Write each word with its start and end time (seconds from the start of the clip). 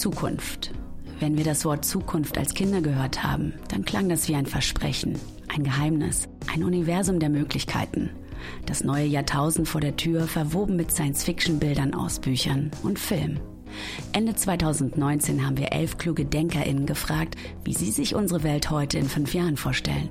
Zukunft. 0.00 0.72
Wenn 1.18 1.36
wir 1.36 1.44
das 1.44 1.64
Wort 1.64 1.84
Zukunft 1.84 2.36
als 2.36 2.54
Kinder 2.54 2.80
gehört 2.80 3.22
haben, 3.22 3.54
dann 3.68 3.84
klang 3.84 4.08
das 4.08 4.28
wie 4.28 4.34
ein 4.34 4.46
Versprechen, 4.46 5.18
ein 5.48 5.64
Geheimnis, 5.64 6.28
ein 6.52 6.62
Universum 6.62 7.20
der 7.20 7.30
Möglichkeiten. 7.30 8.10
Das 8.66 8.84
neue 8.84 9.06
Jahrtausend 9.06 9.66
vor 9.66 9.80
der 9.80 9.96
Tür, 9.96 10.26
verwoben 10.26 10.76
mit 10.76 10.92
Science-Fiction-Bildern 10.92 11.94
aus 11.94 12.20
Büchern 12.20 12.70
und 12.82 12.98
Film. 12.98 13.40
Ende 14.12 14.34
2019 14.34 15.44
haben 15.44 15.58
wir 15.58 15.72
elf 15.72 15.98
kluge 15.98 16.24
DenkerInnen 16.24 16.86
gefragt, 16.86 17.36
wie 17.64 17.74
sie 17.74 17.90
sich 17.90 18.14
unsere 18.14 18.42
Welt 18.42 18.70
heute 18.70 18.98
in 18.98 19.08
fünf 19.08 19.34
Jahren 19.34 19.56
vorstellen. 19.56 20.08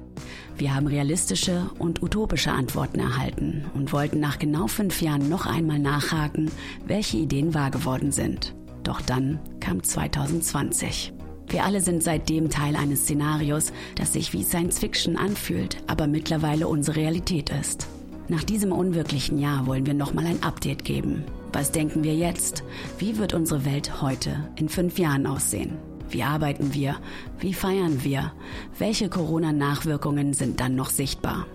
Wir 0.58 0.74
haben 0.74 0.88
realistische 0.88 1.70
und 1.80 2.02
utopische 2.02 2.52
Antworten 2.52 3.00
erhalten 3.00 3.66
und 3.74 3.92
wollten 3.94 4.20
nach 4.20 4.40
genau 4.40 4.68
fünf 4.68 5.02
Jahren 5.02 5.30
noch 5.30 5.46
einmal 5.46 5.80
nachhaken, 5.80 6.52
welche 6.86 7.18
Ideen 7.18 7.54
wahr 7.54 7.72
geworden 7.72 8.12
sind. 8.12 8.56
Doch 8.86 9.02
dann 9.02 9.40
kam 9.60 9.84
2020. 9.84 11.12
Wir 11.48 11.64
alle 11.66 11.82
sind 11.82 12.02
seitdem 12.02 12.50
Teil 12.50 12.76
eines 12.76 13.02
Szenarios, 13.02 13.74
das 13.96 14.14
sich 14.14 14.32
wie 14.32 14.44
Science 14.44 14.80
Fiction 14.80 15.18
anfühlt, 15.18 15.78
aber 15.88 16.08
mittlerweile 16.08 16.68
unsere 16.68 16.98
Realität 16.98 17.50
ist. 17.50 17.88
Nach 18.28 18.44
diesem 18.44 18.72
unwirklichen 18.72 19.38
Jahr 19.38 19.68
wollen 19.68 19.86
wir 19.86 19.94
nochmal 19.94 20.26
ein 20.26 20.42
Update 20.44 20.86
geben. 20.86 21.24
Was 21.52 21.72
denken 21.72 22.04
wir 22.04 22.16
jetzt? 22.16 22.64
Wie 22.98 23.18
wird 23.18 23.34
unsere 23.34 23.66
Welt 23.66 24.02
heute 24.02 24.50
in 24.56 24.70
fünf 24.70 25.00
Jahren 25.00 25.26
aussehen? 25.28 25.78
Wie 26.10 26.24
arbeiten 26.24 26.74
wir? 26.74 26.98
Wie 27.40 27.54
feiern 27.54 28.04
wir? 28.04 28.34
Welche 28.78 29.10
Corona-Nachwirkungen 29.10 30.34
sind 30.34 30.60
dann 30.60 30.76
noch 30.76 30.90
sichtbar? 30.90 31.48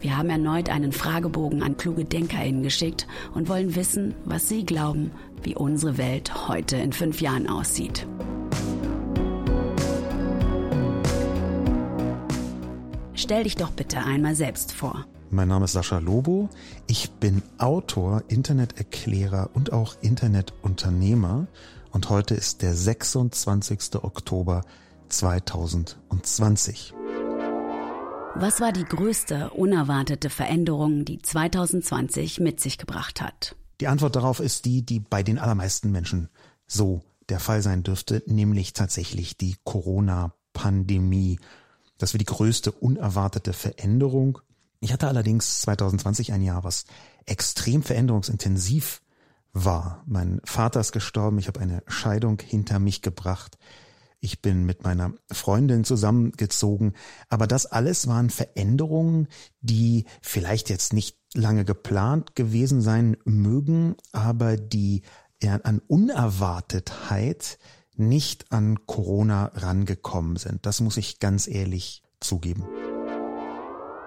Wir 0.00 0.16
haben 0.16 0.30
erneut 0.30 0.68
einen 0.68 0.92
Fragebogen 0.92 1.62
an 1.62 1.76
kluge 1.76 2.04
DenkerInnen 2.04 2.62
geschickt 2.62 3.06
und 3.34 3.48
wollen 3.48 3.74
wissen, 3.74 4.14
was 4.24 4.48
sie 4.48 4.64
glauben, 4.64 5.10
wie 5.42 5.56
unsere 5.56 5.98
Welt 5.98 6.48
heute 6.48 6.76
in 6.76 6.92
fünf 6.92 7.20
Jahren 7.20 7.48
aussieht. 7.48 8.06
Stell 13.14 13.42
dich 13.42 13.56
doch 13.56 13.72
bitte 13.72 13.98
einmal 13.98 14.36
selbst 14.36 14.72
vor. 14.72 15.04
Mein 15.30 15.48
Name 15.48 15.64
ist 15.64 15.72
Sascha 15.72 15.98
Lobo. 15.98 16.48
Ich 16.86 17.10
bin 17.10 17.42
Autor, 17.58 18.22
Interneterklärer 18.28 19.50
und 19.52 19.72
auch 19.72 19.96
Internetunternehmer. 20.00 21.48
Und 21.90 22.08
heute 22.08 22.34
ist 22.34 22.62
der 22.62 22.74
26. 22.74 23.96
Oktober 24.02 24.64
2020. 25.08 26.94
Was 28.40 28.60
war 28.60 28.72
die 28.72 28.84
größte 28.84 29.50
unerwartete 29.50 30.30
Veränderung, 30.30 31.04
die 31.04 31.20
2020 31.20 32.40
mit 32.40 32.60
sich 32.60 32.78
gebracht 32.78 33.20
hat? 33.20 33.56
Die 33.80 33.88
Antwort 33.88 34.16
darauf 34.16 34.40
ist 34.40 34.64
die, 34.64 34.82
die 34.82 35.00
bei 35.00 35.22
den 35.22 35.38
allermeisten 35.38 35.90
Menschen 35.90 36.28
so 36.66 37.02
der 37.28 37.40
Fall 37.40 37.62
sein 37.62 37.82
dürfte, 37.82 38.22
nämlich 38.26 38.72
tatsächlich 38.72 39.36
die 39.36 39.56
Corona-Pandemie. 39.64 41.38
Das 41.98 42.14
war 42.14 42.18
die 42.18 42.24
größte 42.24 42.72
unerwartete 42.72 43.52
Veränderung 43.52 44.38
ich 44.80 44.92
hatte 44.92 45.08
allerdings 45.08 45.62
2020 45.62 46.32
ein 46.32 46.42
Jahr, 46.42 46.64
was 46.64 46.84
extrem 47.26 47.82
veränderungsintensiv 47.82 49.02
war. 49.52 50.02
Mein 50.06 50.40
Vater 50.44 50.80
ist 50.80 50.92
gestorben, 50.92 51.38
ich 51.38 51.48
habe 51.48 51.60
eine 51.60 51.82
Scheidung 51.86 52.40
hinter 52.40 52.78
mich 52.78 53.02
gebracht. 53.02 53.58
Ich 54.20 54.42
bin 54.42 54.64
mit 54.64 54.82
meiner 54.82 55.12
Freundin 55.30 55.84
zusammengezogen, 55.84 56.94
aber 57.28 57.46
das 57.46 57.66
alles 57.66 58.08
waren 58.08 58.30
Veränderungen, 58.30 59.28
die 59.60 60.06
vielleicht 60.22 60.70
jetzt 60.70 60.92
nicht 60.92 61.16
lange 61.34 61.64
geplant 61.64 62.34
gewesen 62.34 62.80
sein 62.80 63.16
mögen, 63.24 63.94
aber 64.12 64.56
die 64.56 65.02
an 65.42 65.80
Unerwartetheit 65.86 67.58
nicht 67.94 68.50
an 68.50 68.86
Corona 68.86 69.52
rangekommen 69.54 70.36
sind. 70.36 70.66
Das 70.66 70.80
muss 70.80 70.96
ich 70.96 71.20
ganz 71.20 71.46
ehrlich 71.46 72.02
zugeben. 72.20 72.64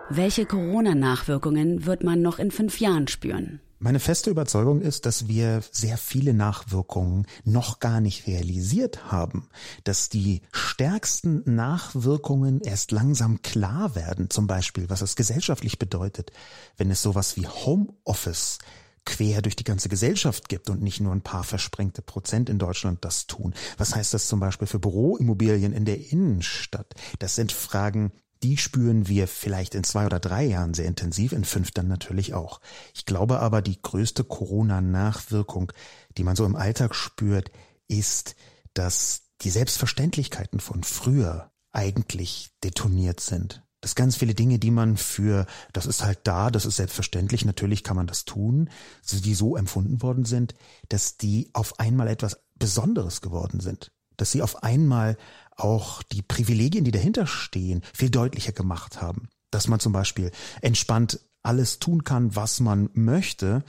Welche 0.10 0.46
Corona-Nachwirkungen 0.46 1.86
wird 1.86 2.04
man 2.04 2.22
noch 2.22 2.38
in 2.38 2.52
fünf 2.52 2.82
Jahren 2.82 3.08
spüren? 3.08 3.62
Meine 3.84 4.00
feste 4.00 4.30
Überzeugung 4.30 4.80
ist, 4.80 5.08
dass 5.08 5.28
wir 5.28 5.64
sehr 5.72 5.98
viele 5.98 6.36
Nachwirkungen 6.36 7.26
noch 7.46 7.80
gar 7.80 8.00
nicht 8.00 8.28
realisiert 8.28 9.12
haben, 9.12 9.50
dass 9.84 10.08
die 10.08 10.44
stärksten 10.52 11.42
Nachwirkungen 11.56 12.62
erst 12.62 12.92
langsam 12.92 13.42
klar 13.42 13.96
werden, 13.96 14.30
zum 14.30 14.46
Beispiel, 14.46 14.88
was 14.92 15.02
es 15.02 15.16
gesellschaftlich 15.16 15.80
bedeutet, 15.80 16.32
wenn 16.78 16.92
es 16.92 17.02
sowas 17.02 17.38
wie 17.38 17.48
Homeoffice 17.48 18.60
quer 19.04 19.42
durch 19.42 19.56
die 19.56 19.64
ganze 19.64 19.90
Gesellschaft 19.90 20.48
gibt 20.48 20.70
und 20.70 20.84
nicht 20.84 21.02
nur 21.02 21.12
ein 21.12 21.24
paar 21.24 21.44
versprengte 21.44 22.04
Prozent 22.04 22.52
in 22.52 22.60
Deutschland 22.60 23.04
das 23.04 23.26
tun. 23.26 23.56
Was 23.80 23.96
heißt 23.96 24.14
das 24.14 24.28
zum 24.28 24.40
Beispiel 24.40 24.68
für 24.68 24.78
Büroimmobilien 24.78 25.74
in 25.74 25.86
der 25.86 26.12
Innenstadt? 26.12 26.94
Das 27.18 27.34
sind 27.34 27.52
Fragen, 27.52 28.12
die 28.44 28.58
spüren 28.58 29.08
wir 29.08 29.28
vielleicht 29.28 29.76
in 29.76 29.84
zwei 29.84 30.06
oder 30.06 30.20
drei 30.20 30.46
Jahren 30.46 30.74
sehr 30.74 30.86
intensiv, 30.86 31.32
in 31.32 31.46
fünf 31.46 31.72
dann 31.72 31.88
natürlich 31.88 32.34
auch. 32.34 32.60
Ich 32.94 33.06
glaube 33.06 33.40
aber, 33.40 33.62
die 33.62 33.82
größte 33.82 34.24
Corona-Nachwirkung, 34.24 35.72
die 36.18 36.24
man 36.24 36.36
so 36.36 36.46
im 36.46 36.56
Alltag 36.56 36.96
spürt, 36.96 37.52
ist, 37.88 38.36
dass 38.74 39.24
die 39.42 39.50
Selbstverständlichkeiten 39.50 40.60
von 40.60 40.84
früher 40.84 41.52
eigentlich 41.72 42.52
detoniert 42.64 43.20
sind. 43.20 43.64
Dass 43.80 43.96
ganz 43.96 44.16
viele 44.16 44.36
Dinge, 44.36 44.60
die 44.60 44.70
man 44.70 44.98
für, 44.98 45.48
das 45.74 45.88
ist 45.88 46.04
halt 46.04 46.20
da, 46.24 46.52
das 46.52 46.66
ist 46.66 46.76
selbstverständlich, 46.76 47.46
natürlich 47.46 47.84
kann 47.84 47.96
man 47.96 48.06
das 48.06 48.26
tun, 48.26 48.70
die 49.12 49.34
so 49.34 49.56
empfunden 49.56 50.02
worden 50.04 50.26
sind, 50.26 50.54
dass 50.90 51.18
die 51.18 51.50
auf 51.54 51.80
einmal 51.80 52.08
etwas 52.08 52.44
Besonderes 52.56 53.22
geworden 53.22 53.60
sind. 53.60 53.92
Dass 54.22 54.32
sie 54.32 54.44
auf 54.44 54.62
einmal 54.62 55.18
auch 55.56 56.04
die 56.04 56.22
Privilegien, 56.22 56.86
die 56.86 56.92
dahinter 56.92 57.26
stehen, 57.26 57.82
viel 57.92 58.12
deutlicher 58.12 58.52
gemacht 58.52 59.02
haben. 59.02 59.30
Dass 59.50 59.68
man 59.68 59.80
zum 59.80 59.94
Beispiel 59.94 60.30
entspannt 60.62 61.20
alles 61.42 61.80
tun 61.80 62.04
kann, 62.04 62.36
was 62.36 62.60
man 62.60 62.92
möchte, 62.94 63.64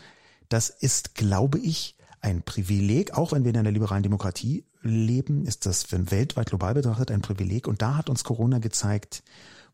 das 0.50 0.68
ist, 0.68 1.14
glaube 1.14 1.58
ich, 1.58 1.96
ein 2.20 2.42
Privileg. 2.42 3.16
Auch 3.16 3.32
wenn 3.32 3.44
wir 3.44 3.50
in 3.50 3.56
einer 3.56 3.70
liberalen 3.70 4.02
Demokratie 4.02 4.66
leben, 4.82 5.46
ist 5.46 5.64
das 5.64 5.90
wenn 5.90 6.10
weltweit 6.10 6.50
global 6.50 6.74
betrachtet 6.74 7.10
ein 7.10 7.22
Privileg. 7.22 7.66
Und 7.66 7.80
da 7.80 7.96
hat 7.96 8.10
uns 8.10 8.22
Corona 8.22 8.58
gezeigt, 8.58 9.22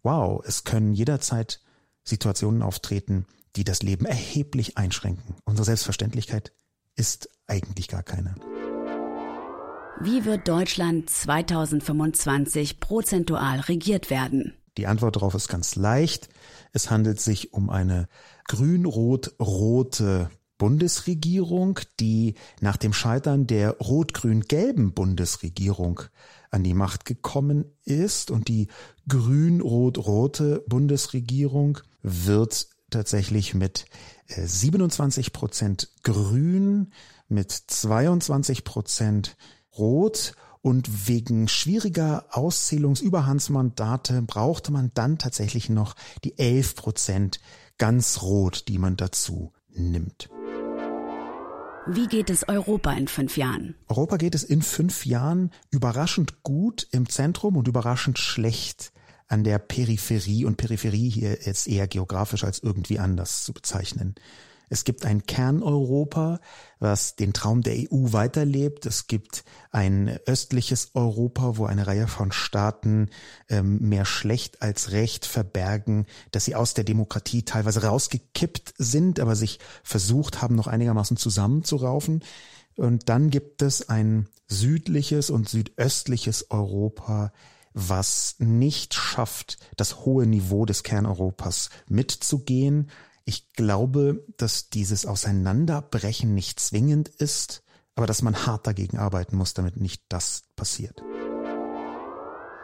wow, 0.04 0.40
es 0.46 0.62
können 0.62 0.94
jederzeit 0.94 1.60
Situationen 2.04 2.62
auftreten, 2.62 3.26
die 3.56 3.64
das 3.64 3.82
Leben 3.82 4.06
erheblich 4.06 4.78
einschränken. 4.78 5.34
Unsere 5.44 5.64
Selbstverständlichkeit 5.64 6.52
ist 6.94 7.28
eigentlich 7.48 7.88
gar 7.88 8.04
keine. 8.04 8.36
Wie 10.00 10.24
wird 10.24 10.46
Deutschland 10.46 11.10
2025 11.10 12.78
prozentual 12.78 13.58
regiert 13.58 14.10
werden? 14.10 14.54
Die 14.76 14.86
Antwort 14.86 15.16
darauf 15.16 15.34
ist 15.34 15.48
ganz 15.48 15.74
leicht. 15.74 16.28
Es 16.72 16.88
handelt 16.88 17.20
sich 17.20 17.52
um 17.52 17.68
eine 17.68 18.06
grün-rot-rote 18.46 20.30
Bundesregierung, 20.56 21.80
die 21.98 22.34
nach 22.60 22.76
dem 22.76 22.92
Scheitern 22.92 23.48
der 23.48 23.72
rot-grün-gelben 23.78 24.92
Bundesregierung 24.92 26.02
an 26.52 26.62
die 26.62 26.74
Macht 26.74 27.04
gekommen 27.04 27.64
ist. 27.84 28.30
Und 28.30 28.46
die 28.46 28.68
grün-rot-rote 29.08 30.64
Bundesregierung 30.68 31.78
wird 32.02 32.68
tatsächlich 32.90 33.54
mit 33.54 33.86
27 34.28 35.26
äh, 35.26 35.30
Prozent 35.30 35.90
Grün, 36.04 36.92
mit 37.28 37.50
22 37.50 38.64
Prozent 38.64 39.36
rot 39.78 40.34
und 40.60 41.08
wegen 41.08 41.48
schwieriger 41.48 42.26
Auszählungsüberhandsmandate 42.30 44.22
brauchte 44.22 44.72
man 44.72 44.90
dann 44.94 45.18
tatsächlich 45.18 45.68
noch 45.68 45.94
die 46.24 46.38
11 46.38 46.74
Prozent 46.74 47.40
ganz 47.78 48.22
rot, 48.22 48.64
die 48.68 48.78
man 48.78 48.96
dazu 48.96 49.52
nimmt. 49.70 50.28
Wie 51.86 52.06
geht 52.06 52.28
es 52.28 52.46
Europa 52.46 52.92
in 52.92 53.08
fünf 53.08 53.38
Jahren? 53.38 53.74
Europa 53.88 54.18
geht 54.18 54.34
es 54.34 54.44
in 54.44 54.60
fünf 54.60 55.06
Jahren 55.06 55.50
überraschend 55.70 56.42
gut 56.42 56.86
im 56.90 57.08
Zentrum 57.08 57.56
und 57.56 57.66
überraschend 57.66 58.18
schlecht 58.18 58.92
an 59.26 59.42
der 59.42 59.58
Peripherie 59.58 60.44
und 60.44 60.56
Peripherie 60.56 61.08
hier 61.08 61.38
jetzt 61.44 61.66
eher 61.66 61.86
geografisch 61.86 62.44
als 62.44 62.58
irgendwie 62.58 62.98
anders 62.98 63.44
zu 63.44 63.54
bezeichnen. 63.54 64.16
Es 64.68 64.84
gibt 64.84 65.04
ein 65.04 65.24
Kerneuropa, 65.26 66.40
was 66.78 67.16
den 67.16 67.32
Traum 67.32 67.62
der 67.62 67.74
EU 67.74 68.12
weiterlebt. 68.12 68.86
Es 68.86 69.06
gibt 69.06 69.44
ein 69.70 70.18
östliches 70.26 70.90
Europa, 70.94 71.56
wo 71.56 71.66
eine 71.66 71.86
Reihe 71.86 72.06
von 72.06 72.32
Staaten 72.32 73.10
ähm, 73.48 73.78
mehr 73.80 74.04
schlecht 74.04 74.62
als 74.62 74.92
recht 74.92 75.26
verbergen, 75.26 76.06
dass 76.30 76.44
sie 76.44 76.54
aus 76.54 76.74
der 76.74 76.84
Demokratie 76.84 77.44
teilweise 77.44 77.82
rausgekippt 77.82 78.74
sind, 78.78 79.20
aber 79.20 79.36
sich 79.36 79.58
versucht 79.82 80.42
haben, 80.42 80.54
noch 80.54 80.66
einigermaßen 80.66 81.16
zusammenzuraufen. 81.16 82.22
Und 82.76 83.08
dann 83.08 83.30
gibt 83.30 83.62
es 83.62 83.88
ein 83.88 84.28
südliches 84.46 85.30
und 85.30 85.48
südöstliches 85.48 86.50
Europa, 86.50 87.32
was 87.74 88.36
nicht 88.38 88.94
schafft, 88.94 89.58
das 89.76 90.04
hohe 90.04 90.26
Niveau 90.26 90.64
des 90.64 90.82
Kerneuropas 90.82 91.70
mitzugehen 91.88 92.90
ich 93.28 93.52
glaube, 93.52 94.24
dass 94.38 94.70
dieses 94.70 95.04
Auseinanderbrechen 95.04 96.34
nicht 96.34 96.58
zwingend 96.60 97.10
ist, 97.10 97.62
aber 97.94 98.06
dass 98.06 98.22
man 98.22 98.46
hart 98.46 98.66
dagegen 98.66 98.96
arbeiten 98.96 99.36
muss, 99.36 99.52
damit 99.52 99.76
nicht 99.76 100.02
das 100.08 100.44
passiert. 100.56 101.02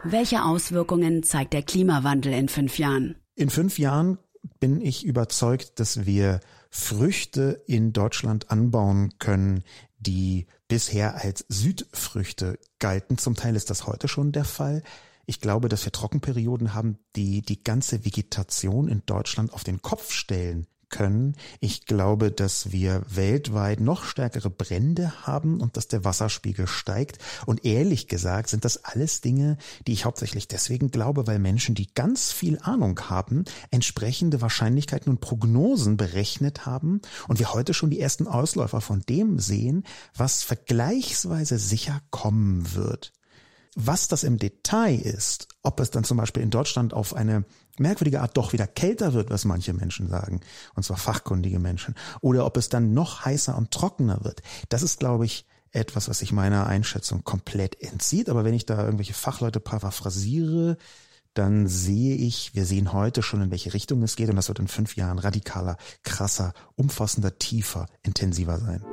Welche 0.03 0.43
Auswirkungen 0.43 1.21
zeigt 1.21 1.53
der 1.53 1.61
Klimawandel 1.61 2.33
in 2.33 2.49
fünf 2.49 2.79
Jahren? 2.79 3.15
In 3.35 3.51
fünf 3.51 3.77
Jahren 3.77 4.17
bin 4.59 4.81
ich 4.81 5.05
überzeugt, 5.05 5.79
dass 5.79 6.07
wir 6.07 6.39
Früchte 6.71 7.61
in 7.67 7.93
Deutschland 7.93 8.49
anbauen 8.49 9.13
können, 9.19 9.63
die 9.99 10.47
bisher 10.67 11.23
als 11.23 11.45
Südfrüchte 11.47 12.57
galten. 12.79 13.19
Zum 13.19 13.35
Teil 13.35 13.55
ist 13.55 13.69
das 13.69 13.85
heute 13.85 14.07
schon 14.07 14.31
der 14.31 14.45
Fall. 14.45 14.81
Ich 15.25 15.41
glaube, 15.41 15.69
dass 15.69 15.85
wir 15.85 15.91
Trockenperioden 15.91 16.73
haben, 16.73 16.97
die 17.15 17.41
die 17.41 17.63
ganze 17.63 18.05
Vegetation 18.05 18.87
in 18.87 19.03
Deutschland 19.05 19.53
auf 19.53 19.63
den 19.63 19.81
Kopf 19.81 20.11
stellen 20.11 20.67
können. 20.89 21.35
Ich 21.59 21.85
glaube, 21.85 22.31
dass 22.31 22.71
wir 22.71 23.03
weltweit 23.09 23.79
noch 23.79 24.03
stärkere 24.03 24.49
Brände 24.49 25.27
haben 25.27 25.59
und 25.59 25.77
dass 25.77 25.87
der 25.87 26.05
Wasserspiegel 26.05 26.67
steigt. 26.67 27.17
Und 27.45 27.65
ehrlich 27.65 28.07
gesagt 28.07 28.49
sind 28.49 28.65
das 28.65 28.83
alles 28.83 29.21
Dinge, 29.21 29.57
die 29.87 29.93
ich 29.93 30.05
hauptsächlich 30.05 30.47
deswegen 30.47 30.91
glaube, 30.91 31.27
weil 31.27 31.39
Menschen, 31.39 31.75
die 31.75 31.93
ganz 31.93 32.31
viel 32.31 32.59
Ahnung 32.59 32.99
haben, 33.09 33.45
entsprechende 33.71 34.41
Wahrscheinlichkeiten 34.41 35.11
und 35.11 35.21
Prognosen 35.21 35.97
berechnet 35.97 36.65
haben 36.65 37.01
und 37.27 37.39
wir 37.39 37.53
heute 37.53 37.73
schon 37.73 37.89
die 37.89 37.99
ersten 37.99 38.27
Ausläufer 38.27 38.81
von 38.81 39.01
dem 39.01 39.39
sehen, 39.39 39.83
was 40.15 40.43
vergleichsweise 40.43 41.57
sicher 41.57 42.01
kommen 42.09 42.73
wird. 42.75 43.11
Was 43.75 44.07
das 44.07 44.23
im 44.23 44.37
Detail 44.37 44.95
ist, 44.95 45.49
ob 45.61 45.81
es 45.81 45.91
dann 45.91 46.05
zum 46.05 46.17
Beispiel 46.17 46.41
in 46.41 46.49
Deutschland 46.49 46.93
auf 46.93 47.13
eine 47.13 47.43
merkwürdige 47.77 48.21
Art 48.21 48.37
doch 48.37 48.53
wieder 48.53 48.67
kälter 48.67 49.13
wird, 49.13 49.29
was 49.29 49.43
manche 49.43 49.73
Menschen 49.73 50.07
sagen, 50.07 50.39
und 50.75 50.83
zwar 50.83 50.95
fachkundige 50.95 51.59
Menschen, 51.59 51.93
oder 52.21 52.45
ob 52.45 52.55
es 52.55 52.69
dann 52.69 52.93
noch 52.93 53.25
heißer 53.25 53.55
und 53.57 53.71
trockener 53.71 54.23
wird, 54.23 54.41
das 54.69 54.81
ist, 54.81 54.99
glaube 54.99 55.25
ich, 55.25 55.45
etwas, 55.71 56.07
was 56.07 56.19
sich 56.19 56.31
meiner 56.31 56.67
Einschätzung 56.67 57.25
komplett 57.25 57.81
entzieht. 57.81 58.29
Aber 58.29 58.45
wenn 58.45 58.53
ich 58.53 58.65
da 58.65 58.81
irgendwelche 58.83 59.13
Fachleute 59.13 59.59
paraphrasiere, 59.59 60.77
dann 61.33 61.67
sehe 61.67 62.15
ich, 62.15 62.55
wir 62.55 62.65
sehen 62.65 62.93
heute 62.93 63.21
schon, 63.21 63.41
in 63.41 63.51
welche 63.51 63.73
Richtung 63.73 64.01
es 64.03 64.15
geht 64.15 64.29
und 64.29 64.37
das 64.37 64.47
wird 64.47 64.59
in 64.59 64.69
fünf 64.69 64.95
Jahren 64.95 65.19
radikaler, 65.19 65.75
krasser, 66.03 66.53
umfassender, 66.75 67.37
tiefer, 67.37 67.87
intensiver 68.03 68.57
sein. 68.57 68.85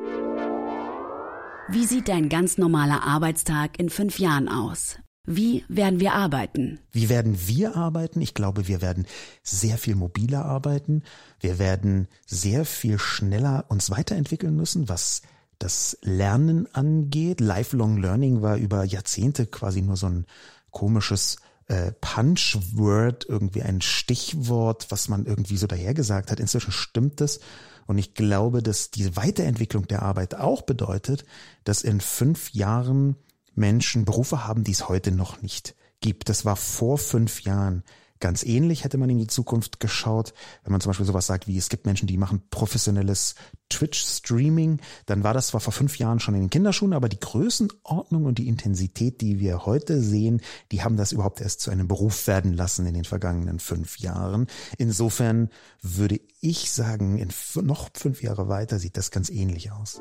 Wie 1.68 1.86
sieht 1.86 2.08
dein 2.08 2.28
ganz 2.28 2.58
normaler 2.58 3.04
Arbeitstag 3.04 3.78
in 3.78 3.88
fünf 3.88 4.18
Jahren 4.18 4.48
aus? 4.48 4.98
Wie 5.24 5.64
werden 5.68 6.00
wir 6.00 6.14
arbeiten? 6.14 6.80
Wie 6.90 7.08
werden 7.08 7.36
wir 7.46 7.76
arbeiten? 7.76 8.20
Ich 8.20 8.34
glaube, 8.34 8.66
wir 8.66 8.82
werden 8.82 9.06
sehr 9.44 9.78
viel 9.78 9.94
mobiler 9.94 10.44
arbeiten. 10.44 11.04
Wir 11.38 11.60
werden 11.60 12.08
sehr 12.26 12.64
viel 12.64 12.98
schneller 12.98 13.66
uns 13.68 13.90
weiterentwickeln 13.90 14.56
müssen, 14.56 14.88
was 14.88 15.22
das 15.60 15.96
Lernen 16.02 16.66
angeht. 16.74 17.40
Lifelong 17.40 17.96
Learning 17.96 18.42
war 18.42 18.56
über 18.56 18.82
Jahrzehnte 18.82 19.46
quasi 19.46 19.82
nur 19.82 19.96
so 19.96 20.08
ein 20.08 20.26
komisches 20.72 21.36
äh, 21.72 21.92
Punchword, 22.02 23.24
irgendwie 23.26 23.62
ein 23.62 23.80
Stichwort, 23.80 24.88
was 24.90 25.08
man 25.08 25.24
irgendwie 25.24 25.56
so 25.56 25.66
dahergesagt 25.66 26.30
hat. 26.30 26.38
Inzwischen 26.38 26.70
stimmt 26.70 27.22
es. 27.22 27.40
Und 27.86 27.96
ich 27.96 28.12
glaube, 28.12 28.62
dass 28.62 28.90
diese 28.90 29.16
Weiterentwicklung 29.16 29.88
der 29.88 30.02
Arbeit 30.02 30.34
auch 30.34 30.62
bedeutet, 30.62 31.24
dass 31.64 31.82
in 31.82 32.02
fünf 32.02 32.52
Jahren 32.52 33.16
Menschen 33.54 34.04
Berufe 34.04 34.46
haben, 34.46 34.64
die 34.64 34.72
es 34.72 34.88
heute 34.88 35.12
noch 35.12 35.40
nicht 35.40 35.74
gibt. 36.00 36.28
Das 36.28 36.44
war 36.44 36.56
vor 36.56 36.98
fünf 36.98 37.40
Jahren 37.40 37.84
ganz 38.22 38.42
ähnlich, 38.44 38.84
hätte 38.84 38.96
man 38.96 39.10
in 39.10 39.18
die 39.18 39.26
Zukunft 39.26 39.80
geschaut. 39.80 40.32
Wenn 40.64 40.72
man 40.72 40.80
zum 40.80 40.90
Beispiel 40.90 41.04
sowas 41.04 41.26
sagt 41.26 41.46
wie, 41.46 41.58
es 41.58 41.68
gibt 41.68 41.84
Menschen, 41.84 42.06
die 42.06 42.16
machen 42.16 42.42
professionelles 42.48 43.34
Twitch-Streaming, 43.68 44.80
dann 45.04 45.24
war 45.24 45.34
das 45.34 45.48
zwar 45.48 45.60
vor 45.60 45.72
fünf 45.72 45.98
Jahren 45.98 46.20
schon 46.20 46.34
in 46.34 46.42
den 46.42 46.50
Kinderschuhen, 46.50 46.94
aber 46.94 47.10
die 47.10 47.20
Größenordnung 47.20 48.24
und 48.24 48.38
die 48.38 48.48
Intensität, 48.48 49.20
die 49.20 49.40
wir 49.40 49.66
heute 49.66 50.00
sehen, 50.00 50.40
die 50.70 50.82
haben 50.82 50.96
das 50.96 51.12
überhaupt 51.12 51.40
erst 51.40 51.60
zu 51.60 51.70
einem 51.70 51.88
Beruf 51.88 52.26
werden 52.26 52.54
lassen 52.54 52.86
in 52.86 52.94
den 52.94 53.04
vergangenen 53.04 53.58
fünf 53.58 53.98
Jahren. 53.98 54.46
Insofern 54.78 55.50
würde 55.82 56.20
ich 56.40 56.70
sagen, 56.70 57.18
in 57.18 57.28
noch 57.66 57.90
fünf 57.94 58.22
Jahre 58.22 58.48
weiter 58.48 58.78
sieht 58.78 58.96
das 58.96 59.10
ganz 59.10 59.28
ähnlich 59.28 59.72
aus. 59.72 60.00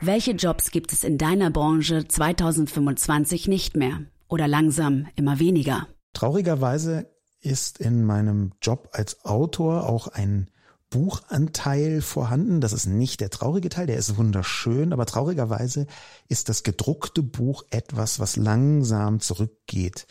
Welche 0.00 0.32
Jobs 0.32 0.70
gibt 0.70 0.92
es 0.92 1.04
in 1.04 1.18
deiner 1.18 1.50
Branche 1.50 2.06
2025 2.06 3.48
nicht 3.48 3.76
mehr 3.76 4.00
oder 4.28 4.48
langsam 4.48 5.06
immer 5.14 5.38
weniger? 5.38 5.86
Traurigerweise 6.12 7.06
ist 7.40 7.78
in 7.78 8.04
meinem 8.04 8.52
Job 8.62 8.90
als 8.92 9.24
Autor 9.24 9.88
auch 9.88 10.08
ein 10.08 10.48
Buchanteil 10.92 12.02
vorhanden. 12.02 12.60
Das 12.60 12.72
ist 12.72 12.86
nicht 12.86 13.20
der 13.20 13.30
traurige 13.30 13.70
Teil, 13.70 13.86
der 13.86 13.96
ist 13.96 14.16
wunderschön, 14.18 14.92
aber 14.92 15.06
traurigerweise 15.06 15.86
ist 16.28 16.48
das 16.48 16.62
gedruckte 16.62 17.22
Buch 17.22 17.64
etwas, 17.70 18.20
was 18.20 18.36
langsam 18.36 19.20
zurückgeht. 19.20 20.06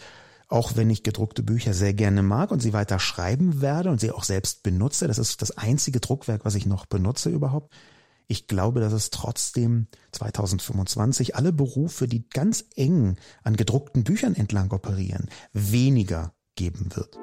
Auch 0.47 0.75
wenn 0.75 0.89
ich 0.89 1.03
gedruckte 1.03 1.43
Bücher 1.43 1.73
sehr 1.73 1.93
gerne 1.93 2.23
mag 2.23 2.51
und 2.51 2.61
sie 2.61 2.73
weiter 2.73 2.99
schreiben 2.99 3.61
werde 3.61 3.89
und 3.89 4.01
sie 4.01 4.11
auch 4.11 4.23
selbst 4.23 4.63
benutze, 4.63 5.07
das 5.07 5.19
ist 5.19 5.41
das 5.41 5.57
einzige 5.57 5.99
Druckwerk, 6.01 6.43
was 6.43 6.55
ich 6.55 6.65
noch 6.65 6.87
benutze 6.87 7.29
überhaupt. 7.29 7.71
Ich 8.31 8.47
glaube, 8.47 8.79
dass 8.79 8.93
es 8.93 9.09
trotzdem 9.09 9.87
2025 10.13 11.35
alle 11.35 11.51
Berufe, 11.51 12.07
die 12.07 12.29
ganz 12.29 12.63
eng 12.77 13.17
an 13.43 13.57
gedruckten 13.57 14.05
Büchern 14.05 14.35
entlang 14.35 14.71
operieren, 14.71 15.27
weniger 15.51 16.33
geben 16.55 16.95
wird. 16.95 17.17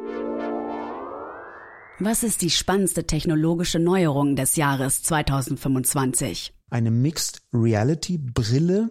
Was 1.98 2.22
ist 2.22 2.42
die 2.42 2.50
spannendste 2.50 3.06
technologische 3.06 3.78
Neuerung 3.78 4.36
des 4.36 4.56
Jahres 4.56 5.02
2025? 5.02 6.52
Eine 6.68 6.90
Mixed 6.90 7.40
Reality 7.54 8.18
Brille, 8.18 8.90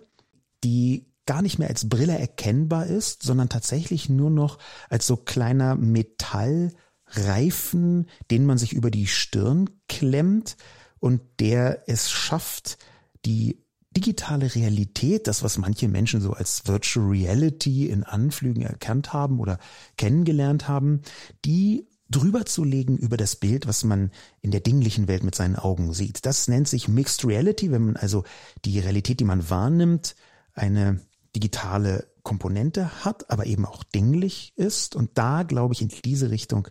die 0.63 1.13
gar 1.27 1.43
nicht 1.43 1.59
mehr 1.59 1.69
als 1.69 1.87
Brille 1.87 2.17
erkennbar 2.17 2.87
ist, 2.87 3.21
sondern 3.21 3.49
tatsächlich 3.49 4.09
nur 4.09 4.31
noch 4.31 4.57
als 4.89 5.05
so 5.05 5.17
kleiner 5.17 5.75
Metallreifen, 5.75 8.07
den 8.31 8.47
man 8.47 8.57
sich 8.57 8.73
über 8.73 8.89
die 8.89 9.05
Stirn 9.05 9.69
klemmt 9.87 10.57
und 10.99 11.21
der 11.39 11.83
es 11.87 12.09
schafft, 12.09 12.77
die 13.25 13.63
digitale 13.95 14.53
Realität, 14.53 15.27
das, 15.27 15.43
was 15.43 15.57
manche 15.57 15.87
Menschen 15.87 16.21
so 16.21 16.33
als 16.33 16.67
Virtual 16.67 17.07
Reality 17.07 17.87
in 17.87 18.03
Anflügen 18.03 18.61
erkannt 18.61 19.11
haben 19.11 19.39
oder 19.39 19.57
kennengelernt 19.97 20.67
haben, 20.67 21.01
die 21.45 21.87
drüber 22.09 22.45
zu 22.45 22.63
legen 22.63 22.97
über 22.97 23.17
das 23.17 23.35
Bild, 23.35 23.67
was 23.67 23.83
man 23.83 24.11
in 24.41 24.51
der 24.51 24.61
dinglichen 24.61 25.07
Welt 25.07 25.23
mit 25.23 25.35
seinen 25.35 25.55
Augen 25.55 25.93
sieht. 25.93 26.25
Das 26.25 26.47
nennt 26.47 26.67
sich 26.67 26.87
Mixed 26.87 27.25
Reality, 27.25 27.71
wenn 27.71 27.85
man 27.85 27.95
also 27.97 28.23
die 28.65 28.79
Realität, 28.79 29.19
die 29.19 29.25
man 29.25 29.49
wahrnimmt, 29.49 30.15
eine 30.53 31.01
digitale 31.35 32.07
Komponente 32.23 33.03
hat, 33.03 33.29
aber 33.29 33.45
eben 33.45 33.65
auch 33.65 33.83
dinglich 33.83 34.53
ist. 34.55 34.95
Und 34.95 35.11
da, 35.15 35.43
glaube 35.43 35.73
ich, 35.73 35.81
in 35.81 35.89
diese 36.03 36.29
Richtung 36.29 36.67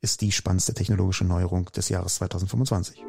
ist 0.00 0.20
die 0.20 0.32
spannendste 0.32 0.74
technologische 0.74 1.24
Neuerung 1.24 1.66
des 1.66 1.88
Jahres 1.88 2.16
2025. 2.16 3.04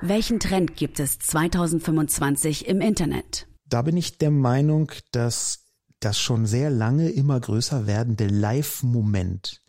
Welchen 0.00 0.38
Trend 0.38 0.76
gibt 0.76 1.00
es 1.00 1.18
2025 1.18 2.68
im 2.68 2.80
Internet? 2.80 3.48
Da 3.68 3.82
bin 3.82 3.96
ich 3.96 4.16
der 4.16 4.30
Meinung, 4.30 4.92
dass 5.10 5.64
das 5.98 6.20
schon 6.20 6.46
sehr 6.46 6.70
lange 6.70 7.10
immer 7.10 7.40
größer 7.40 7.88
werdende 7.88 8.28
Live-Moment 8.28 9.60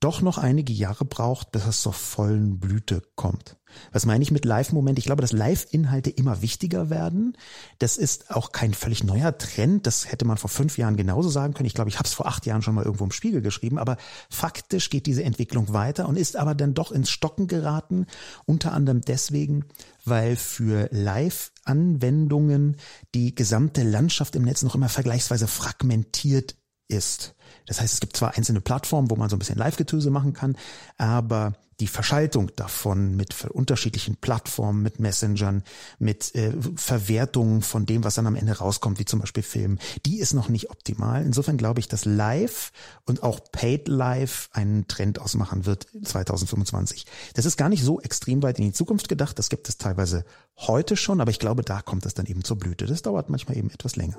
doch 0.00 0.22
noch 0.22 0.38
einige 0.38 0.72
Jahre 0.72 1.04
braucht, 1.04 1.52
bis 1.52 1.66
es 1.66 1.82
zur 1.82 1.92
vollen 1.92 2.58
Blüte 2.58 3.02
kommt. 3.16 3.58
Was 3.92 4.06
meine 4.06 4.22
ich 4.22 4.30
mit 4.30 4.44
Live-Moment? 4.44 4.98
Ich 4.98 5.04
glaube, 5.04 5.20
dass 5.20 5.32
Live-Inhalte 5.32 6.10
immer 6.10 6.42
wichtiger 6.42 6.90
werden. 6.90 7.36
Das 7.78 7.98
ist 7.98 8.30
auch 8.30 8.52
kein 8.52 8.74
völlig 8.74 9.04
neuer 9.04 9.36
Trend. 9.36 9.86
Das 9.86 10.10
hätte 10.10 10.24
man 10.24 10.38
vor 10.38 10.50
fünf 10.50 10.78
Jahren 10.78 10.96
genauso 10.96 11.28
sagen 11.28 11.54
können. 11.54 11.66
Ich 11.66 11.74
glaube, 11.74 11.90
ich 11.90 11.98
habe 11.98 12.06
es 12.06 12.14
vor 12.14 12.26
acht 12.26 12.46
Jahren 12.46 12.62
schon 12.62 12.74
mal 12.74 12.84
irgendwo 12.84 13.04
im 13.04 13.12
Spiegel 13.12 13.42
geschrieben. 13.42 13.78
Aber 13.78 13.96
faktisch 14.30 14.90
geht 14.90 15.06
diese 15.06 15.22
Entwicklung 15.22 15.72
weiter 15.72 16.08
und 16.08 16.16
ist 16.16 16.36
aber 16.36 16.54
dann 16.54 16.74
doch 16.74 16.92
ins 16.92 17.10
Stocken 17.10 17.46
geraten. 17.46 18.06
Unter 18.46 18.72
anderem 18.72 19.02
deswegen, 19.02 19.66
weil 20.04 20.34
für 20.36 20.88
Live-Anwendungen 20.90 22.76
die 23.14 23.34
gesamte 23.34 23.82
Landschaft 23.82 24.34
im 24.34 24.44
Netz 24.44 24.62
noch 24.62 24.74
immer 24.74 24.88
vergleichsweise 24.88 25.46
fragmentiert 25.46 26.56
ist. 26.88 27.34
Das 27.66 27.80
heißt, 27.80 27.94
es 27.94 28.00
gibt 28.00 28.16
zwar 28.16 28.36
einzelne 28.36 28.60
Plattformen, 28.60 29.10
wo 29.10 29.16
man 29.16 29.28
so 29.28 29.36
ein 29.36 29.38
bisschen 29.38 29.58
Live-Getöse 29.58 30.10
machen 30.10 30.32
kann, 30.32 30.56
aber 30.98 31.54
die 31.80 31.86
Verschaltung 31.86 32.50
davon 32.56 33.16
mit 33.16 33.34
unterschiedlichen 33.46 34.16
Plattformen, 34.16 34.82
mit 34.82 35.00
Messengern, 35.00 35.64
mit 35.98 36.34
äh, 36.34 36.52
Verwertungen 36.76 37.62
von 37.62 37.86
dem, 37.86 38.04
was 38.04 38.14
dann 38.14 38.26
am 38.26 38.36
Ende 38.36 38.58
rauskommt, 38.58 38.98
wie 38.98 39.06
zum 39.06 39.20
Beispiel 39.20 39.42
Film, 39.42 39.78
die 40.04 40.20
ist 40.20 40.34
noch 40.34 40.48
nicht 40.48 40.70
optimal. 40.70 41.24
Insofern 41.24 41.56
glaube 41.56 41.80
ich, 41.80 41.88
dass 41.88 42.04
Live 42.04 42.72
und 43.06 43.22
auch 43.22 43.40
Paid 43.50 43.88
Live 43.88 44.50
einen 44.52 44.86
Trend 44.88 45.18
ausmachen 45.18 45.64
wird 45.64 45.86
2025. 46.04 47.06
Das 47.34 47.46
ist 47.46 47.56
gar 47.56 47.70
nicht 47.70 47.82
so 47.82 48.00
extrem 48.00 48.42
weit 48.42 48.58
in 48.58 48.66
die 48.66 48.72
Zukunft 48.72 49.08
gedacht. 49.08 49.38
Das 49.38 49.48
gibt 49.48 49.68
es 49.68 49.78
teilweise 49.78 50.24
heute 50.58 50.96
schon, 50.96 51.20
aber 51.20 51.30
ich 51.30 51.38
glaube, 51.38 51.62
da 51.62 51.80
kommt 51.80 52.04
es 52.04 52.14
dann 52.14 52.26
eben 52.26 52.44
zur 52.44 52.58
Blüte. 52.58 52.86
Das 52.86 53.02
dauert 53.02 53.30
manchmal 53.30 53.56
eben 53.56 53.70
etwas 53.70 53.96
länger. 53.96 54.18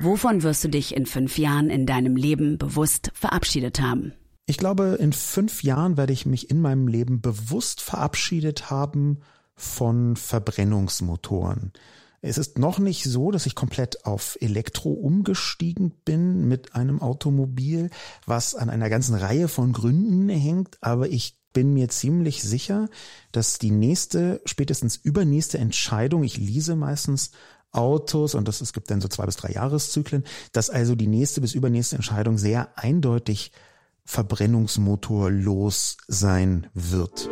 Wovon 0.00 0.44
wirst 0.44 0.62
du 0.62 0.68
dich 0.68 0.94
in 0.94 1.06
fünf 1.06 1.38
Jahren 1.38 1.70
in 1.70 1.84
deinem 1.84 2.14
Leben 2.14 2.56
bewusst 2.56 3.10
verabschiedet 3.14 3.80
haben? 3.80 4.12
Ich 4.46 4.56
glaube, 4.56 4.96
in 5.00 5.12
fünf 5.12 5.64
Jahren 5.64 5.96
werde 5.96 6.12
ich 6.12 6.24
mich 6.24 6.50
in 6.50 6.60
meinem 6.60 6.86
Leben 6.86 7.20
bewusst 7.20 7.80
verabschiedet 7.80 8.70
haben 8.70 9.18
von 9.56 10.14
Verbrennungsmotoren. 10.14 11.72
Es 12.20 12.38
ist 12.38 12.58
noch 12.58 12.78
nicht 12.78 13.04
so, 13.04 13.32
dass 13.32 13.46
ich 13.46 13.56
komplett 13.56 14.04
auf 14.04 14.38
Elektro 14.40 14.90
umgestiegen 14.90 15.92
bin 16.04 16.46
mit 16.46 16.76
einem 16.76 17.02
Automobil, 17.02 17.90
was 18.24 18.54
an 18.54 18.70
einer 18.70 18.90
ganzen 18.90 19.16
Reihe 19.16 19.48
von 19.48 19.72
Gründen 19.72 20.28
hängt, 20.28 20.78
aber 20.80 21.08
ich 21.08 21.38
bin 21.52 21.72
mir 21.72 21.88
ziemlich 21.88 22.42
sicher, 22.42 22.88
dass 23.32 23.58
die 23.58 23.70
nächste, 23.70 24.40
spätestens 24.44 24.96
übernächste 24.96 25.58
Entscheidung, 25.58 26.22
ich 26.22 26.36
lease 26.36 26.76
meistens 26.76 27.32
Autos 27.72 28.34
und 28.34 28.48
das, 28.48 28.60
es 28.60 28.72
gibt 28.72 28.90
dann 28.90 29.00
so 29.00 29.08
zwei 29.08 29.26
bis 29.26 29.36
drei 29.36 29.52
Jahreszyklen, 29.52 30.24
dass 30.52 30.70
also 30.70 30.94
die 30.94 31.06
nächste 31.06 31.40
bis 31.40 31.54
übernächste 31.54 31.96
Entscheidung 31.96 32.38
sehr 32.38 32.76
eindeutig 32.76 33.52
verbrennungsmotorlos 34.04 35.98
sein 36.06 36.68
wird. 36.72 37.28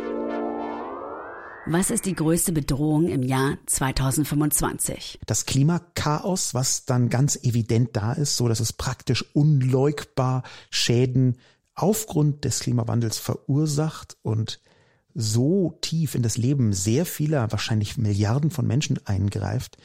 Was 1.69 1.89
ist 1.89 2.05
die 2.05 2.15
größte 2.15 2.53
Bedrohung 2.53 3.09
im 3.09 3.23
Jahr 3.23 3.57
2025? 3.65 5.19
Das 5.25 5.45
Klimakaos, 5.45 6.53
was 6.53 6.85
dann 6.85 7.09
ganz 7.09 7.35
evident 7.43 7.89
da 7.93 8.13
ist, 8.13 8.37
so 8.37 8.47
dass 8.47 8.61
es 8.61 8.71
praktisch 8.71 9.25
unleugbar 9.33 10.43
Schäden 10.69 11.37
aufgrund 11.75 12.45
des 12.45 12.61
Klimawandels 12.61 13.17
verursacht 13.17 14.17
und 14.21 14.61
so 15.13 15.77
tief 15.81 16.15
in 16.15 16.21
das 16.21 16.37
Leben 16.37 16.71
sehr 16.71 17.05
vieler, 17.05 17.51
wahrscheinlich 17.51 17.97
Milliarden 17.97 18.49
von 18.49 18.65
Menschen 18.65 19.05
eingreift, 19.05 19.77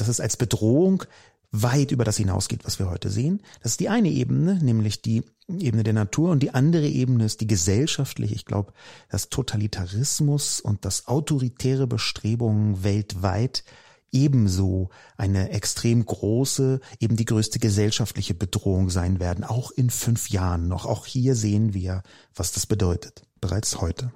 dass 0.00 0.08
es 0.08 0.20
als 0.20 0.36
Bedrohung 0.36 1.04
weit 1.52 1.90
über 1.90 2.04
das 2.04 2.16
hinausgeht, 2.16 2.64
was 2.64 2.78
wir 2.78 2.88
heute 2.90 3.10
sehen. 3.10 3.42
Das 3.62 3.72
ist 3.72 3.80
die 3.80 3.88
eine 3.88 4.08
Ebene, 4.08 4.58
nämlich 4.62 5.02
die 5.02 5.24
Ebene 5.48 5.82
der 5.82 5.94
Natur 5.94 6.30
und 6.30 6.42
die 6.42 6.54
andere 6.54 6.86
Ebene 6.86 7.24
ist 7.24 7.40
die 7.40 7.46
gesellschaftliche. 7.46 8.34
Ich 8.34 8.44
glaube, 8.44 8.72
dass 9.08 9.30
Totalitarismus 9.30 10.60
und 10.60 10.84
das 10.84 11.08
autoritäre 11.08 11.86
Bestrebungen 11.86 12.84
weltweit 12.84 13.64
ebenso 14.12 14.90
eine 15.16 15.50
extrem 15.50 16.04
große, 16.04 16.80
eben 16.98 17.16
die 17.16 17.24
größte 17.24 17.58
gesellschaftliche 17.58 18.34
Bedrohung 18.34 18.90
sein 18.90 19.20
werden, 19.20 19.44
auch 19.44 19.70
in 19.70 19.90
fünf 19.90 20.30
Jahren 20.30 20.68
noch. 20.68 20.86
Auch 20.86 21.06
hier 21.06 21.34
sehen 21.34 21.74
wir, 21.74 22.02
was 22.34 22.52
das 22.52 22.66
bedeutet, 22.66 23.22
bereits 23.40 23.80
heute. 23.80 24.12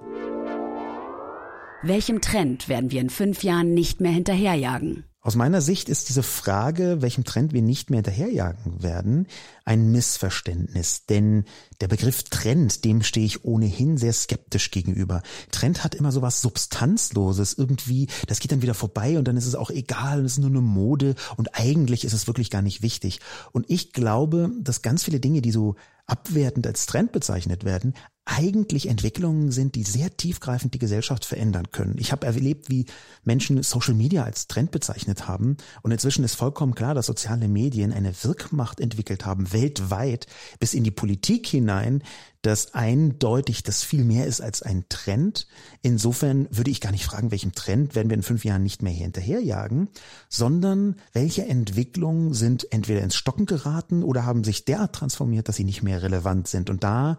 Welchem 1.82 2.20
Trend 2.20 2.68
werden 2.68 2.90
wir 2.90 3.00
in 3.00 3.10
fünf 3.10 3.42
Jahren 3.42 3.74
nicht 3.74 4.00
mehr 4.00 4.12
hinterherjagen? 4.12 5.04
Aus 5.26 5.36
meiner 5.36 5.62
Sicht 5.62 5.88
ist 5.88 6.10
diese 6.10 6.22
Frage, 6.22 7.00
welchem 7.00 7.24
Trend 7.24 7.54
wir 7.54 7.62
nicht 7.62 7.88
mehr 7.88 7.96
hinterherjagen 7.96 8.82
werden, 8.82 9.26
ein 9.64 9.90
Missverständnis. 9.90 11.06
Denn 11.06 11.44
der 11.80 11.88
Begriff 11.88 12.24
Trend, 12.24 12.84
dem 12.84 13.02
stehe 13.02 13.24
ich 13.24 13.42
ohnehin 13.42 13.96
sehr 13.96 14.12
skeptisch 14.12 14.70
gegenüber. 14.70 15.22
Trend 15.50 15.82
hat 15.82 15.94
immer 15.94 16.12
so 16.12 16.20
was 16.20 16.42
Substanzloses. 16.42 17.54
Irgendwie, 17.54 18.08
das 18.26 18.38
geht 18.38 18.52
dann 18.52 18.60
wieder 18.60 18.74
vorbei 18.74 19.16
und 19.16 19.26
dann 19.26 19.38
ist 19.38 19.46
es 19.46 19.54
auch 19.54 19.70
egal 19.70 20.26
es 20.26 20.32
ist 20.32 20.38
nur 20.40 20.50
eine 20.50 20.60
Mode 20.60 21.14
und 21.38 21.58
eigentlich 21.58 22.04
ist 22.04 22.12
es 22.12 22.26
wirklich 22.26 22.50
gar 22.50 22.60
nicht 22.60 22.82
wichtig. 22.82 23.20
Und 23.52 23.64
ich 23.70 23.94
glaube, 23.94 24.50
dass 24.60 24.82
ganz 24.82 25.04
viele 25.04 25.20
Dinge, 25.20 25.40
die 25.40 25.52
so 25.52 25.76
abwertend 26.06 26.66
als 26.66 26.84
Trend 26.84 27.12
bezeichnet 27.12 27.64
werden, 27.64 27.94
eigentlich 28.26 28.88
Entwicklungen 28.88 29.52
sind, 29.52 29.74
die 29.74 29.82
sehr 29.82 30.16
tiefgreifend 30.16 30.72
die 30.72 30.78
Gesellschaft 30.78 31.26
verändern 31.26 31.70
können. 31.70 31.96
Ich 31.98 32.10
habe 32.10 32.26
erlebt, 32.26 32.70
wie 32.70 32.86
Menschen 33.22 33.62
Social 33.62 33.94
Media 33.94 34.24
als 34.24 34.46
Trend 34.46 34.70
bezeichnet 34.70 35.28
haben 35.28 35.58
und 35.82 35.90
inzwischen 35.90 36.24
ist 36.24 36.34
vollkommen 36.34 36.74
klar, 36.74 36.94
dass 36.94 37.06
soziale 37.06 37.48
Medien 37.48 37.92
eine 37.92 38.14
Wirkmacht 38.22 38.80
entwickelt 38.80 39.26
haben, 39.26 39.52
weltweit 39.52 40.26
bis 40.58 40.72
in 40.72 40.84
die 40.84 40.90
Politik 40.90 41.46
hinein, 41.46 42.02
dass 42.40 42.74
eindeutig 42.74 43.62
das 43.62 43.82
viel 43.82 44.04
mehr 44.04 44.26
ist 44.26 44.40
als 44.40 44.62
ein 44.62 44.84
Trend. 44.88 45.46
Insofern 45.82 46.46
würde 46.50 46.70
ich 46.70 46.80
gar 46.80 46.92
nicht 46.92 47.04
fragen, 47.04 47.30
welchem 47.30 47.52
Trend 47.52 47.94
werden 47.94 48.08
wir 48.10 48.16
in 48.16 48.22
fünf 48.22 48.44
Jahren 48.44 48.62
nicht 48.62 48.82
mehr 48.82 48.92
hinterherjagen, 48.92 49.88
sondern 50.28 50.96
welche 51.12 51.46
Entwicklungen 51.46 52.32
sind 52.32 52.70
entweder 52.72 53.02
ins 53.02 53.16
Stocken 53.16 53.46
geraten 53.46 54.02
oder 54.02 54.24
haben 54.24 54.44
sich 54.44 54.64
derart 54.64 54.94
transformiert, 54.94 55.48
dass 55.48 55.56
sie 55.56 55.64
nicht 55.64 55.82
mehr 55.82 56.02
relevant 56.02 56.48
sind. 56.48 56.70
Und 56.70 56.84
da 56.84 57.18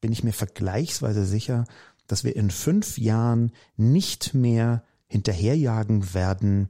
bin 0.00 0.12
ich 0.12 0.24
mir 0.24 0.32
vergleichsweise 0.32 1.24
sicher, 1.24 1.64
dass 2.06 2.24
wir 2.24 2.36
in 2.36 2.50
fünf 2.50 2.98
Jahren 2.98 3.52
nicht 3.76 4.34
mehr 4.34 4.84
hinterherjagen 5.08 6.14
werden 6.14 6.68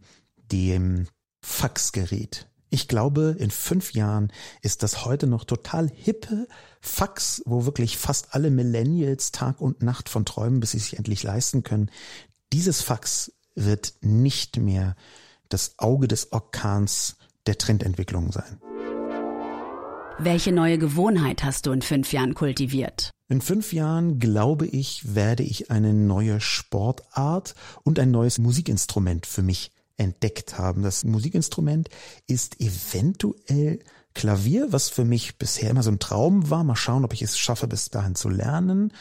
dem 0.52 1.06
Faxgerät. 1.40 2.48
Ich 2.68 2.88
glaube, 2.88 3.36
in 3.38 3.50
fünf 3.50 3.92
Jahren 3.92 4.32
ist 4.60 4.82
das 4.82 5.04
heute 5.04 5.26
noch 5.26 5.44
total 5.44 5.88
hippe 5.88 6.48
Fax, 6.80 7.42
wo 7.46 7.64
wirklich 7.64 7.96
fast 7.96 8.34
alle 8.34 8.50
Millennials 8.50 9.30
Tag 9.30 9.60
und 9.60 9.82
Nacht 9.82 10.08
von 10.08 10.24
träumen, 10.24 10.60
bis 10.60 10.72
sie 10.72 10.78
sich 10.78 10.98
endlich 10.98 11.22
leisten 11.22 11.62
können. 11.62 11.90
Dieses 12.52 12.82
Fax 12.82 13.32
wird 13.54 13.94
nicht 14.00 14.56
mehr 14.56 14.96
das 15.48 15.78
Auge 15.78 16.08
des 16.08 16.32
Orkans 16.32 17.16
der 17.46 17.56
Trendentwicklung 17.56 18.32
sein. 18.32 18.60
Welche 20.18 20.50
neue 20.50 20.78
Gewohnheit 20.78 21.44
hast 21.44 21.66
du 21.66 21.72
in 21.72 21.82
fünf 21.82 22.12
Jahren 22.12 22.34
kultiviert? 22.34 23.12
In 23.28 23.40
fünf 23.40 23.72
Jahren, 23.72 24.20
glaube 24.20 24.66
ich, 24.66 25.14
werde 25.14 25.42
ich 25.42 25.70
eine 25.70 25.92
neue 25.92 26.40
Sportart 26.40 27.54
und 27.82 27.98
ein 27.98 28.12
neues 28.12 28.38
Musikinstrument 28.38 29.26
für 29.26 29.42
mich 29.42 29.72
entdeckt 29.96 30.58
haben. 30.58 30.82
Das 30.82 31.04
Musikinstrument 31.04 31.88
ist 32.26 32.60
eventuell 32.60 33.80
Klavier, 34.14 34.68
was 34.70 34.88
für 34.88 35.04
mich 35.04 35.36
bisher 35.36 35.70
immer 35.70 35.82
so 35.82 35.90
ein 35.90 35.98
Traum 35.98 36.48
war. 36.48 36.64
Mal 36.64 36.76
schauen, 36.76 37.04
ob 37.04 37.12
ich 37.12 37.20
es 37.20 37.36
schaffe, 37.36 37.66
bis 37.68 37.90
dahin 37.90 38.14
zu 38.14 38.30
lernen. 38.30 38.92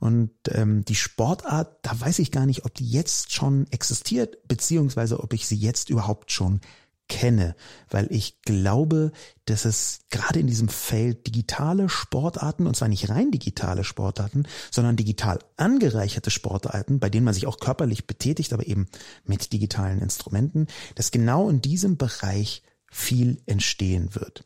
Und 0.00 0.32
ähm, 0.48 0.84
die 0.84 0.96
Sportart, 0.96 1.78
da 1.82 2.00
weiß 2.00 2.18
ich 2.18 2.32
gar 2.32 2.44
nicht, 2.44 2.64
ob 2.64 2.74
die 2.74 2.88
jetzt 2.88 3.32
schon 3.32 3.66
existiert, 3.70 4.48
beziehungsweise 4.48 5.20
ob 5.20 5.32
ich 5.32 5.46
sie 5.46 5.56
jetzt 5.56 5.90
überhaupt 5.90 6.32
schon 6.32 6.60
kenne, 7.08 7.54
weil 7.90 8.06
ich 8.10 8.40
glaube, 8.42 9.12
dass 9.44 9.64
es 9.64 10.00
gerade 10.10 10.40
in 10.40 10.46
diesem 10.46 10.68
Feld 10.68 11.26
digitale 11.26 11.88
Sportarten, 11.88 12.66
und 12.66 12.76
zwar 12.76 12.88
nicht 12.88 13.08
rein 13.08 13.30
digitale 13.30 13.84
Sportarten, 13.84 14.44
sondern 14.70 14.96
digital 14.96 15.38
angereicherte 15.56 16.30
Sportarten, 16.30 16.98
bei 16.98 17.10
denen 17.10 17.24
man 17.24 17.34
sich 17.34 17.46
auch 17.46 17.58
körperlich 17.58 18.06
betätigt, 18.06 18.52
aber 18.52 18.66
eben 18.66 18.88
mit 19.24 19.52
digitalen 19.52 20.00
Instrumenten, 20.00 20.66
dass 20.94 21.10
genau 21.10 21.48
in 21.50 21.60
diesem 21.60 21.96
Bereich 21.96 22.62
viel 22.90 23.42
entstehen 23.46 24.14
wird. 24.14 24.44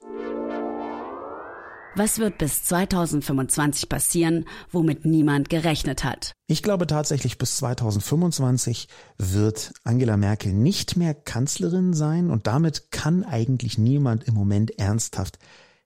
Was 1.98 2.20
wird 2.20 2.38
bis 2.38 2.62
2025 2.62 3.88
passieren, 3.88 4.44
womit 4.70 5.04
niemand 5.04 5.50
gerechnet 5.50 6.04
hat? 6.04 6.30
Ich 6.46 6.62
glaube 6.62 6.86
tatsächlich, 6.86 7.38
bis 7.38 7.56
2025 7.56 8.86
wird 9.16 9.72
Angela 9.82 10.16
Merkel 10.16 10.52
nicht 10.52 10.96
mehr 10.96 11.12
Kanzlerin 11.12 11.94
sein 11.94 12.30
und 12.30 12.46
damit 12.46 12.92
kann 12.92 13.24
eigentlich 13.24 13.78
niemand 13.78 14.28
im 14.28 14.34
Moment 14.34 14.78
ernsthaft 14.78 15.40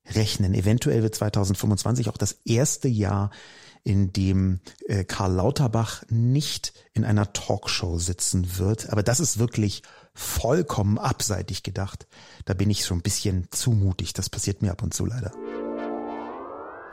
rechnen. 0.07 0.53
Eventuell 0.53 1.03
wird 1.03 1.15
2025 1.15 2.11
auch 2.11 2.19
das 2.19 2.33
erste 2.45 2.89
Jahr, 2.89 3.31
in 3.83 4.13
dem 4.13 4.61
äh, 4.85 5.05
Karl 5.05 5.33
Lauterbach 5.33 6.03
nicht 6.11 6.75
in 6.93 7.07
einer 7.07 7.33
Talkshow 7.33 7.97
sitzen 7.97 8.59
wird. 8.59 8.91
Aber 8.91 9.03
das 9.03 9.19
ist 9.19 9.39
wirklich 9.39 9.83
vollkommen 10.13 10.99
abseitig 10.99 11.63
gedacht. 11.63 12.07
Da 12.45 12.53
bin 12.53 12.69
ich 12.69 12.85
schon 12.85 12.99
ein 12.99 13.03
bisschen 13.03 13.49
zumutig. 13.51 14.13
Das 14.13 14.29
passiert 14.29 14.61
mir 14.61 14.73
ab 14.73 14.83
und 14.83 14.93
zu 14.93 15.07
leider. 15.07 15.33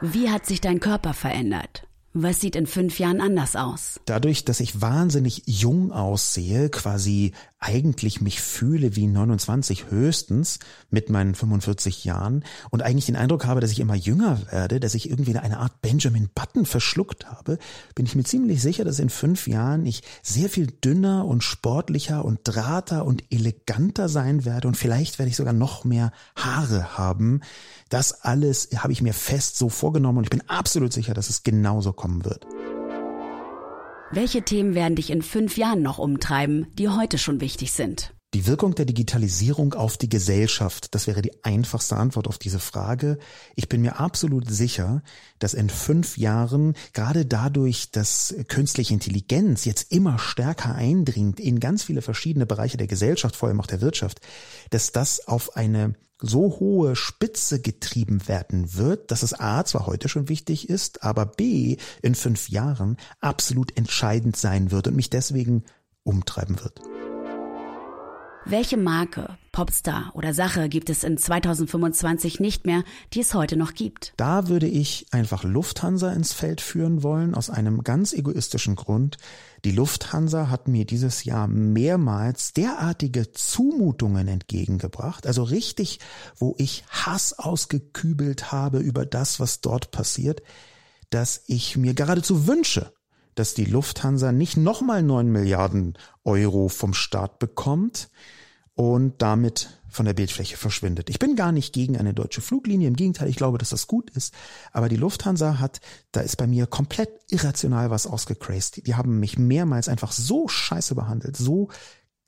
Wie 0.01 0.29
hat 0.29 0.45
sich 0.45 0.61
dein 0.61 0.79
Körper 0.79 1.13
verändert? 1.13 1.85
Was 2.13 2.39
sieht 2.39 2.55
in 2.55 2.67
fünf 2.67 2.99
Jahren 2.99 3.19
anders 3.19 3.57
aus? 3.57 3.99
Dadurch, 4.05 4.45
dass 4.45 4.61
ich 4.61 4.81
wahnsinnig 4.81 5.43
jung 5.45 5.91
aussehe, 5.91 6.69
quasi 6.69 7.33
eigentlich 7.59 8.21
mich 8.21 8.41
fühle 8.41 8.95
wie 8.95 9.05
29 9.05 9.89
höchstens 9.89 10.59
mit 10.89 11.09
meinen 11.09 11.35
45 11.35 12.05
Jahren 12.05 12.45
und 12.69 12.83
eigentlich 12.83 13.07
den 13.07 13.17
Eindruck 13.17 13.45
habe, 13.45 13.59
dass 13.59 13.71
ich 13.71 13.81
immer 13.81 13.95
jünger 13.95 14.41
werde, 14.51 14.79
dass 14.79 14.95
ich 14.95 15.09
irgendwie 15.09 15.37
eine 15.37 15.59
Art 15.59 15.81
Benjamin 15.81 16.29
Button 16.33 16.65
verschluckt 16.65 17.25
habe, 17.25 17.57
bin 17.95 18.05
ich 18.05 18.15
mir 18.15 18.23
ziemlich 18.23 18.61
sicher, 18.61 18.85
dass 18.85 18.99
in 18.99 19.09
fünf 19.09 19.47
Jahren 19.47 19.85
ich 19.85 20.03
sehr 20.23 20.49
viel 20.49 20.67
dünner 20.67 21.25
und 21.25 21.43
sportlicher 21.43 22.23
und 22.23 22.39
drahter 22.43 23.05
und 23.05 23.23
eleganter 23.29 24.07
sein 24.07 24.45
werde 24.45 24.69
und 24.69 24.77
vielleicht 24.77 25.19
werde 25.19 25.29
ich 25.29 25.35
sogar 25.35 25.53
noch 25.53 25.83
mehr 25.83 26.13
Haare 26.37 26.97
haben. 26.97 27.41
Das 27.89 28.23
alles 28.23 28.69
habe 28.77 28.93
ich 28.93 29.01
mir 29.01 29.13
fest 29.13 29.57
so 29.57 29.67
vorgenommen 29.67 30.19
und 30.19 30.23
ich 30.23 30.29
bin 30.29 30.47
absolut 30.47 30.93
sicher, 30.93 31.13
dass 31.13 31.29
es 31.29 31.43
genauso 31.43 31.91
kommen 31.91 32.23
wird. 32.23 32.47
Welche 34.11 34.41
Themen 34.41 34.73
werden 34.73 34.95
dich 34.95 35.11
in 35.11 35.21
fünf 35.21 35.55
Jahren 35.55 35.83
noch 35.83 35.99
umtreiben, 35.99 36.65
die 36.73 36.89
heute 36.89 37.19
schon 37.19 37.41
wichtig 37.41 37.71
sind? 37.71 38.11
Die 38.35 38.45
Wirkung 38.45 38.75
der 38.75 38.85
Digitalisierung 38.85 39.73
auf 39.73 39.97
die 39.97 40.07
Gesellschaft, 40.07 40.93
das 40.93 41.07
wäre 41.07 41.23
die 41.23 41.43
einfachste 41.43 41.95
Antwort 41.95 42.27
auf 42.27 42.37
diese 42.37 42.59
Frage. 42.59 43.17
Ich 43.55 43.69
bin 43.69 43.81
mir 43.81 43.99
absolut 43.99 44.47
sicher, 44.47 45.01
dass 45.39 45.55
in 45.55 45.67
fünf 45.67 46.15
Jahren, 46.15 46.75
gerade 46.93 47.25
dadurch, 47.25 47.89
dass 47.89 48.35
künstliche 48.47 48.93
Intelligenz 48.93 49.65
jetzt 49.65 49.91
immer 49.91 50.19
stärker 50.19 50.75
eindringt 50.75 51.39
in 51.39 51.59
ganz 51.59 51.81
viele 51.81 52.03
verschiedene 52.03 52.45
Bereiche 52.45 52.77
der 52.77 52.85
Gesellschaft, 52.85 53.35
vor 53.35 53.49
allem 53.49 53.59
auch 53.59 53.65
der 53.65 53.81
Wirtschaft, 53.81 54.19
dass 54.69 54.91
das 54.91 55.27
auf 55.27 55.55
eine 55.55 55.95
so 56.21 56.59
hohe 56.59 56.95
Spitze 56.95 57.59
getrieben 57.59 58.27
werden 58.27 58.75
wird, 58.75 59.09
dass 59.09 59.23
es 59.23 59.39
A 59.39 59.65
zwar 59.65 59.87
heute 59.87 60.07
schon 60.07 60.29
wichtig 60.29 60.69
ist, 60.69 61.01
aber 61.01 61.25
B 61.25 61.77
in 62.03 62.13
fünf 62.13 62.49
Jahren 62.49 62.97
absolut 63.21 63.75
entscheidend 63.75 64.35
sein 64.35 64.69
wird 64.69 64.87
und 64.87 64.95
mich 64.95 65.09
deswegen 65.09 65.63
umtreiben 66.03 66.59
wird. 66.61 66.79
Welche 68.45 68.77
Marke, 68.77 69.37
Popstar 69.51 70.11
oder 70.13 70.33
Sache 70.33 70.69
gibt 70.69 70.89
es 70.89 71.03
in 71.03 71.17
2025 71.17 72.39
nicht 72.39 72.65
mehr, 72.65 72.83
die 73.13 73.19
es 73.19 73.33
heute 73.33 73.57
noch 73.57 73.73
gibt? 73.73 74.13
Da 74.15 74.47
würde 74.47 74.65
ich 74.65 75.07
einfach 75.11 75.43
Lufthansa 75.43 76.13
ins 76.13 76.31
Feld 76.31 76.61
führen 76.61 77.03
wollen, 77.03 77.35
aus 77.35 77.49
einem 77.49 77.83
ganz 77.83 78.13
egoistischen 78.13 78.75
Grund. 78.75 79.17
Die 79.65 79.71
Lufthansa 79.71 80.49
hat 80.49 80.69
mir 80.69 80.85
dieses 80.85 81.25
Jahr 81.25 81.47
mehrmals 81.47 82.53
derartige 82.53 83.33
Zumutungen 83.33 84.27
entgegengebracht, 84.27 85.27
also 85.27 85.43
richtig, 85.43 85.99
wo 86.37 86.55
ich 86.57 86.85
Hass 86.89 87.37
ausgekübelt 87.37 88.51
habe 88.51 88.79
über 88.79 89.05
das, 89.05 89.39
was 89.39 89.59
dort 89.59 89.91
passiert, 89.91 90.41
dass 91.09 91.43
ich 91.47 91.75
mir 91.75 91.93
geradezu 91.93 92.47
wünsche, 92.47 92.93
dass 93.35 93.53
die 93.53 93.65
Lufthansa 93.65 94.31
nicht 94.31 94.57
nochmal 94.57 95.03
neun 95.03 95.31
Milliarden 95.31 95.97
Euro 96.23 96.67
vom 96.67 96.93
Staat 96.93 97.39
bekommt 97.39 98.09
und 98.75 99.21
damit 99.21 99.79
von 99.89 100.05
der 100.05 100.13
Bildfläche 100.13 100.55
verschwindet. 100.55 101.09
Ich 101.09 101.19
bin 101.19 101.35
gar 101.35 101.51
nicht 101.51 101.73
gegen 101.73 101.97
eine 101.97 102.13
deutsche 102.13 102.41
Fluglinie, 102.41 102.87
im 102.87 102.95
Gegenteil, 102.95 103.27
ich 103.27 103.35
glaube, 103.35 103.57
dass 103.57 103.69
das 103.69 103.87
gut 103.87 104.09
ist. 104.11 104.33
Aber 104.71 104.87
die 104.87 104.95
Lufthansa 104.95 105.59
hat, 105.59 105.81
da 106.11 106.21
ist 106.21 106.37
bei 106.37 106.47
mir 106.47 106.67
komplett 106.67 107.09
irrational 107.29 107.89
was 107.89 108.07
ausgecrased. 108.07 108.85
Die 108.87 108.95
haben 108.95 109.19
mich 109.19 109.37
mehrmals 109.37 109.89
einfach 109.89 110.11
so 110.11 110.47
scheiße 110.47 110.95
behandelt, 110.95 111.35
so 111.35 111.69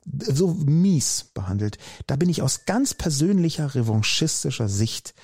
so 0.04 0.48
mies 0.48 1.30
behandelt. 1.32 1.78
Da 2.06 2.16
bin 2.16 2.28
ich 2.28 2.42
aus 2.42 2.64
ganz 2.66 2.92
persönlicher, 2.92 3.74
revanchistischer 3.74 4.68
Sicht 4.68 5.14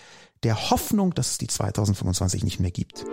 der 0.45 0.71
Hoffnung, 0.71 1.15
dass 1.15 1.33
es 1.33 1.39
die 1.39 1.49
2025 1.49 2.45
nicht 2.45 2.61
mehr 2.61 2.71
gibt. 2.71 3.05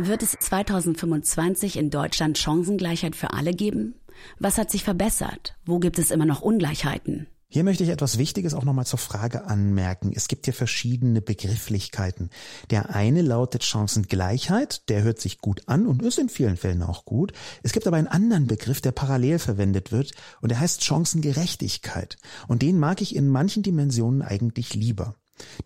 Wird 0.00 0.22
es 0.22 0.30
2025 0.30 1.76
in 1.76 1.90
Deutschland 1.90 2.38
Chancengleichheit 2.38 3.16
für 3.16 3.32
alle 3.32 3.52
geben? 3.52 3.96
Was 4.38 4.56
hat 4.56 4.70
sich 4.70 4.84
verbessert? 4.84 5.56
Wo 5.66 5.80
gibt 5.80 5.98
es 5.98 6.12
immer 6.12 6.24
noch 6.24 6.40
Ungleichheiten? 6.40 7.26
Hier 7.48 7.64
möchte 7.64 7.82
ich 7.82 7.88
etwas 7.90 8.16
Wichtiges 8.16 8.54
auch 8.54 8.62
nochmal 8.62 8.86
zur 8.86 9.00
Frage 9.00 9.46
anmerken. 9.46 10.12
Es 10.14 10.28
gibt 10.28 10.44
hier 10.44 10.54
verschiedene 10.54 11.20
Begrifflichkeiten. 11.20 12.30
Der 12.70 12.94
eine 12.94 13.22
lautet 13.22 13.64
Chancengleichheit, 13.64 14.88
der 14.88 15.02
hört 15.02 15.20
sich 15.20 15.38
gut 15.38 15.62
an 15.66 15.88
und 15.88 16.02
ist 16.02 16.20
in 16.20 16.28
vielen 16.28 16.56
Fällen 16.56 16.84
auch 16.84 17.04
gut. 17.04 17.32
Es 17.64 17.72
gibt 17.72 17.88
aber 17.88 17.96
einen 17.96 18.06
anderen 18.06 18.46
Begriff, 18.46 18.80
der 18.80 18.92
parallel 18.92 19.40
verwendet 19.40 19.90
wird 19.90 20.12
und 20.40 20.50
der 20.50 20.60
heißt 20.60 20.84
Chancengerechtigkeit. 20.84 22.18
Und 22.46 22.62
den 22.62 22.78
mag 22.78 23.00
ich 23.00 23.16
in 23.16 23.28
manchen 23.28 23.64
Dimensionen 23.64 24.22
eigentlich 24.22 24.74
lieber. 24.74 25.16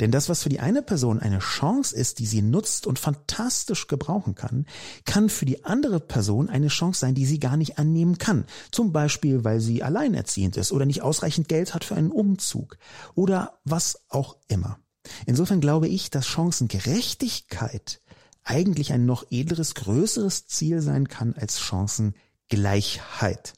Denn 0.00 0.11
das, 0.11 0.29
was 0.29 0.43
für 0.43 0.49
die 0.49 0.61
eine 0.61 0.83
Person 0.83 1.21
eine 1.21 1.38
Chance 1.38 1.95
ist, 1.95 2.19
die 2.19 2.26
sie 2.26 2.43
nutzt 2.43 2.87
und 2.87 2.99
fantastisch 2.99 3.87
gebrauchen 3.87 4.35
kann, 4.35 4.67
kann 5.05 5.29
für 5.29 5.47
die 5.47 5.64
andere 5.64 6.00
Person 6.00 6.49
eine 6.49 6.69
Chance 6.69 7.00
sein, 7.00 7.14
die 7.14 7.26
sie 7.26 7.38
gar 7.38 7.57
nicht 7.57 7.79
annehmen 7.79 8.19
kann. 8.19 8.45
Zum 8.71 8.93
Beispiel, 8.93 9.45
weil 9.45 9.61
sie 9.61 9.83
alleinerziehend 9.83 10.57
ist 10.57 10.73
oder 10.73 10.87
nicht 10.87 11.02
ausreichend 11.02 11.49
Geld 11.49 11.75
hat 11.75 11.85
für 11.85 11.97
einen 11.97 12.12
Umzug 12.12 12.79
oder 13.14 13.59
was 13.64 14.00
auch 14.09 14.37
immer. 14.49 14.79
Insofern 15.26 15.61
glaube 15.61 15.88
ich, 15.88 16.11
dass 16.11 16.26
Chancengerechtigkeit 16.26 18.00
eigentlich 18.45 18.93
ein 18.93 19.07
noch 19.07 19.25
edleres, 19.31 19.75
größeres 19.75 20.47
Ziel 20.47 20.81
sein 20.81 21.09
kann 21.09 21.35
als 21.35 21.61
Chancengleichheit 21.61 23.55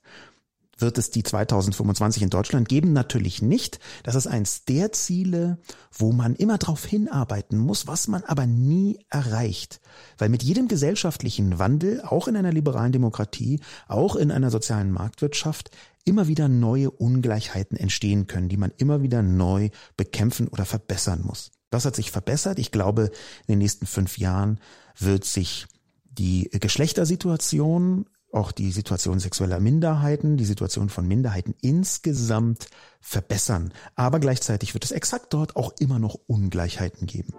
wird 0.78 0.98
es 0.98 1.10
die 1.10 1.22
2025 1.22 2.22
in 2.22 2.30
Deutschland 2.30 2.68
geben? 2.68 2.92
Natürlich 2.92 3.42
nicht. 3.42 3.78
Das 4.02 4.14
ist 4.14 4.26
eins 4.26 4.64
der 4.64 4.92
Ziele, 4.92 5.58
wo 5.92 6.12
man 6.12 6.34
immer 6.34 6.58
darauf 6.58 6.84
hinarbeiten 6.84 7.58
muss, 7.58 7.86
was 7.86 8.08
man 8.08 8.24
aber 8.24 8.46
nie 8.46 8.98
erreicht. 9.10 9.80
Weil 10.18 10.28
mit 10.28 10.42
jedem 10.42 10.68
gesellschaftlichen 10.68 11.58
Wandel, 11.58 12.02
auch 12.02 12.28
in 12.28 12.36
einer 12.36 12.52
liberalen 12.52 12.92
Demokratie, 12.92 13.60
auch 13.88 14.16
in 14.16 14.30
einer 14.30 14.50
sozialen 14.50 14.90
Marktwirtschaft, 14.90 15.70
immer 16.04 16.28
wieder 16.28 16.48
neue 16.48 16.90
Ungleichheiten 16.90 17.76
entstehen 17.76 18.26
können, 18.26 18.48
die 18.48 18.56
man 18.56 18.72
immer 18.76 19.02
wieder 19.02 19.22
neu 19.22 19.70
bekämpfen 19.96 20.48
oder 20.48 20.64
verbessern 20.64 21.22
muss. 21.24 21.50
Das 21.70 21.84
hat 21.84 21.96
sich 21.96 22.10
verbessert. 22.10 22.58
Ich 22.58 22.70
glaube, 22.70 23.10
in 23.46 23.54
den 23.54 23.58
nächsten 23.58 23.86
fünf 23.86 24.18
Jahren 24.18 24.60
wird 24.98 25.24
sich 25.24 25.66
die 26.04 26.48
Geschlechtersituation 26.52 28.06
auch 28.34 28.52
die 28.52 28.72
Situation 28.72 29.20
sexueller 29.20 29.60
Minderheiten, 29.60 30.36
die 30.36 30.44
Situation 30.44 30.88
von 30.88 31.06
Minderheiten 31.06 31.54
insgesamt 31.60 32.66
verbessern. 33.00 33.72
Aber 33.94 34.20
gleichzeitig 34.20 34.74
wird 34.74 34.84
es 34.84 34.92
exakt 34.92 35.32
dort 35.32 35.56
auch 35.56 35.72
immer 35.78 35.98
noch 35.98 36.18
Ungleichheiten 36.26 37.06
geben. 37.06 37.32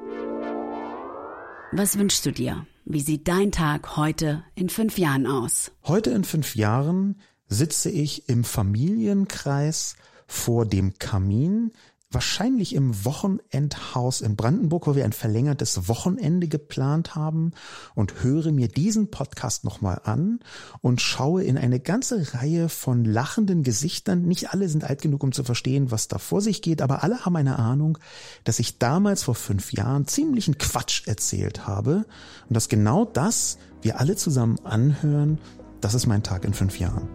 Was 1.71 1.97
wünschst 1.97 2.25
du 2.25 2.31
dir? 2.31 2.65
Wie 2.85 3.01
sieht 3.01 3.27
dein 3.27 3.51
Tag 3.51 3.97
heute 3.97 4.43
in 4.53 4.69
fünf 4.69 4.97
Jahren 4.97 5.27
aus? 5.27 5.71
Heute 5.83 6.11
in 6.11 6.23
fünf 6.23 6.55
Jahren 6.55 7.19
sitze 7.47 7.89
ich 7.89 8.29
im 8.29 8.43
Familienkreis 8.43 9.95
vor 10.27 10.65
dem 10.65 10.97
Kamin 10.97 11.71
wahrscheinlich 12.15 12.73
im 12.73 13.05
Wochenendhaus 13.05 14.21
in 14.21 14.35
Brandenburg, 14.35 14.87
wo 14.87 14.95
wir 14.95 15.05
ein 15.05 15.13
verlängertes 15.13 15.87
Wochenende 15.87 16.47
geplant 16.47 17.13
haben 17.13 17.51
und 17.93 18.23
höre 18.23 18.51
mir 18.51 18.69
diesen 18.69 19.11
Podcast 19.11 19.65
nochmal 19.65 20.01
an 20.05 20.39
und 20.81 21.01
schaue 21.01 21.43
in 21.43 21.57
eine 21.57 21.79
ganze 21.79 22.33
Reihe 22.33 22.69
von 22.69 23.05
lachenden 23.05 23.61
Gesichtern. 23.61 24.23
Nicht 24.23 24.51
alle 24.51 24.69
sind 24.69 24.85
alt 24.85 25.01
genug, 25.01 25.23
um 25.23 25.33
zu 25.33 25.43
verstehen, 25.43 25.91
was 25.91 26.07
da 26.07 26.17
vor 26.17 26.41
sich 26.41 26.61
geht, 26.63 26.81
aber 26.81 27.03
alle 27.03 27.25
haben 27.25 27.35
eine 27.35 27.59
Ahnung, 27.59 27.97
dass 28.45 28.59
ich 28.59 28.79
damals 28.79 29.21
vor 29.23 29.35
fünf 29.35 29.73
Jahren 29.73 30.07
ziemlichen 30.07 30.57
Quatsch 30.57 31.05
erzählt 31.07 31.67
habe 31.67 32.05
und 32.47 32.55
dass 32.55 32.69
genau 32.69 33.05
das 33.05 33.57
wir 33.81 33.99
alle 33.99 34.15
zusammen 34.15 34.57
anhören. 34.63 35.37
Das 35.81 35.93
ist 35.93 36.07
mein 36.07 36.23
Tag 36.23 36.45
in 36.45 36.53
fünf 36.53 36.79
Jahren. 36.79 37.09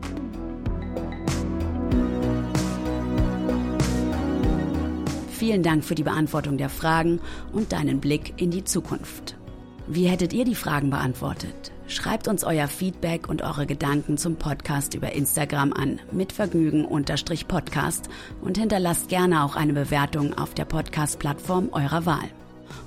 Vielen 5.40 5.62
Dank 5.62 5.82
für 5.84 5.94
die 5.94 6.02
Beantwortung 6.02 6.58
der 6.58 6.68
Fragen 6.68 7.18
und 7.50 7.72
deinen 7.72 7.98
Blick 7.98 8.34
in 8.36 8.50
die 8.50 8.62
Zukunft. 8.62 9.38
Wie 9.86 10.04
hättet 10.04 10.34
ihr 10.34 10.44
die 10.44 10.54
Fragen 10.54 10.90
beantwortet? 10.90 11.72
Schreibt 11.86 12.28
uns 12.28 12.44
euer 12.44 12.68
Feedback 12.68 13.26
und 13.26 13.40
eure 13.40 13.64
Gedanken 13.64 14.18
zum 14.18 14.36
Podcast 14.36 14.92
über 14.92 15.12
Instagram 15.12 15.72
an 15.72 15.98
mitvergnügen-podcast 16.12 18.10
und 18.42 18.58
hinterlasst 18.58 19.08
gerne 19.08 19.42
auch 19.42 19.56
eine 19.56 19.72
Bewertung 19.72 20.36
auf 20.36 20.52
der 20.52 20.66
Podcast-Plattform 20.66 21.70
eurer 21.72 22.04
Wahl. 22.04 22.28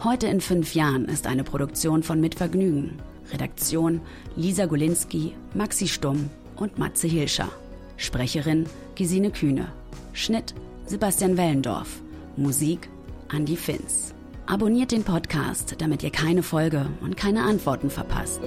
Heute 0.04 0.28
in 0.28 0.40
fünf 0.40 0.76
Jahren 0.76 1.06
ist 1.06 1.26
eine 1.26 1.44
Produktion 1.44 2.04
von 2.04 2.22
Mitvergnügen. 2.22 3.00
Redaktion 3.32 4.00
Lisa 4.36 4.68
Golinski, 4.68 5.34
Maxi 5.56 5.88
Stumm 5.88 6.30
und 6.56 6.78
Matze 6.78 7.08
Hilscher. 7.08 7.50
Sprecherin 7.98 8.68
Gesine 8.94 9.32
Kühne. 9.32 9.70
Schnitt 10.14 10.54
Sebastian 10.86 11.36
Wellendorf. 11.36 12.03
Musik 12.36 12.90
Andy 13.32 13.56
Finz. 13.56 14.16
Abonniert 14.48 14.92
den 14.92 15.04
Podcast, 15.04 15.76
damit 15.78 16.02
ihr 16.02 16.10
keine 16.10 16.42
Folge 16.42 16.88
und 17.02 17.16
keine 17.16 17.44
Antworten 17.44 17.92
verpasst. 17.92 18.42